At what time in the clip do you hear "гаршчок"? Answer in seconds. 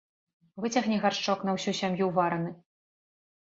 1.03-1.39